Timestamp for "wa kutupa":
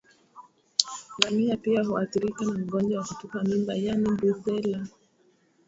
2.99-3.43